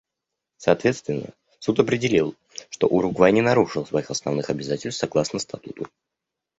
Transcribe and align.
Соответственно 0.57 1.31
Суд 1.59 1.79
определил, 1.79 2.33
что 2.71 2.87
Уругвай 2.87 3.31
не 3.31 3.41
нарушил 3.41 3.85
своих 3.85 4.09
основных 4.09 4.49
обязательств 4.49 4.99
согласно 4.99 5.37
статуту. 5.37 5.87